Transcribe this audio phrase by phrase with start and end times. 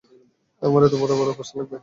[0.61, 1.77] আমার এতো বড় বড় পোস্টার লাগাবে।